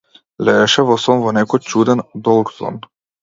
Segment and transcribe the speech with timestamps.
[0.47, 2.81] Лежеше во сон, во некој чуден, долг сон.